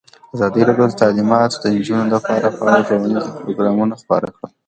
ازادي 0.35 0.61
راډیو 0.67 0.85
د 0.89 0.93
تعلیمات 1.01 1.51
د 1.61 1.63
نجونو 1.75 2.05
لپاره 2.15 2.47
په 2.57 2.61
اړه 2.67 2.81
ښوونیز 2.87 3.23
پروګرامونه 3.39 3.93
خپاره 4.01 4.27
کړي. 4.35 4.47